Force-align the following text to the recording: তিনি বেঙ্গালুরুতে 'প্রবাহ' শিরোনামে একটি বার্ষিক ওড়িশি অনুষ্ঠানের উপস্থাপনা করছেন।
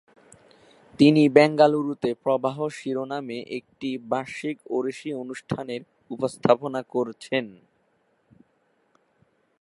তিনি 0.99 1.23
বেঙ্গালুরুতে 1.29 2.09
'প্রবাহ' 2.15 2.75
শিরোনামে 2.77 3.37
একটি 3.57 3.89
বার্ষিক 4.11 4.57
ওড়িশি 4.69 5.09
অনুষ্ঠানের 5.13 5.81
উপস্থাপনা 6.11 6.81
করছেন। 6.93 7.45